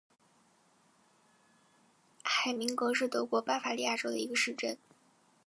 [2.23, 4.75] 海明格是德国巴伐利亚州的一个市镇。